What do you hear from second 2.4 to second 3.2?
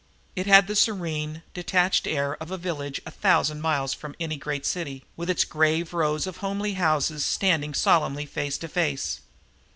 of a village a